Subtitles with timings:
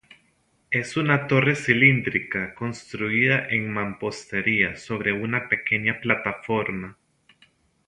[0.71, 6.97] Es una torre cilíndrica, construida en mampostería sobre una pequeña plataforma.